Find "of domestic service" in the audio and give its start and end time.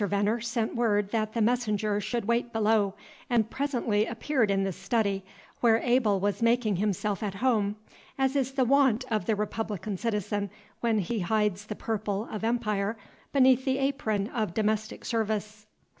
14.29-15.67